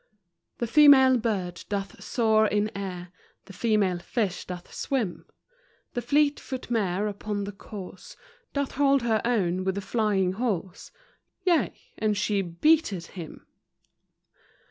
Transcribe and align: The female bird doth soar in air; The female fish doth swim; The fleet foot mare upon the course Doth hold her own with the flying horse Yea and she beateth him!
The 0.57 0.65
female 0.65 1.19
bird 1.19 1.63
doth 1.69 2.03
soar 2.03 2.47
in 2.47 2.75
air; 2.75 3.09
The 3.45 3.53
female 3.53 3.99
fish 3.99 4.45
doth 4.47 4.73
swim; 4.73 5.27
The 5.93 6.01
fleet 6.01 6.39
foot 6.39 6.71
mare 6.71 7.05
upon 7.07 7.43
the 7.43 7.51
course 7.51 8.17
Doth 8.51 8.71
hold 8.71 9.03
her 9.03 9.21
own 9.23 9.63
with 9.63 9.75
the 9.75 9.81
flying 9.81 10.31
horse 10.31 10.89
Yea 11.45 11.71
and 11.99 12.17
she 12.17 12.41
beateth 12.41 13.11
him! 13.11 13.45